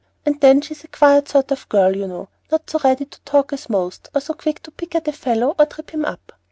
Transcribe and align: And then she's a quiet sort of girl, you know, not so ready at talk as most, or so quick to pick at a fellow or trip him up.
And 0.25 0.41
then 0.41 0.61
she's 0.61 0.83
a 0.83 0.87
quiet 0.87 1.29
sort 1.29 1.51
of 1.51 1.69
girl, 1.69 1.95
you 1.95 2.07
know, 2.07 2.29
not 2.51 2.67
so 2.67 2.79
ready 2.83 3.03
at 3.03 3.19
talk 3.23 3.53
as 3.53 3.69
most, 3.69 4.09
or 4.15 4.21
so 4.21 4.33
quick 4.33 4.63
to 4.63 4.71
pick 4.71 4.95
at 4.95 5.07
a 5.07 5.11
fellow 5.11 5.53
or 5.59 5.67
trip 5.67 5.91
him 5.91 6.05
up. 6.05 6.31